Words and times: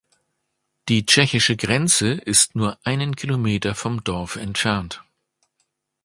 Die 0.89 1.05
tschechische 1.05 1.55
Grenze 1.55 2.13
ist 2.13 2.55
nur 2.55 2.79
einen 2.83 3.15
Kilometer 3.15 3.75
vom 3.75 4.03
Dorf 4.03 4.35
entfernt. 4.35 5.03